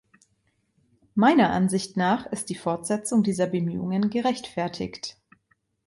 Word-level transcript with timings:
Meiner 1.13 1.51
Ansicht 1.51 1.95
nach 1.95 2.25
ist 2.25 2.49
die 2.49 2.55
Fortsetzung 2.55 3.21
dieser 3.21 3.45
Bemühungen 3.45 4.09
gerechtfertigt. 4.09 5.15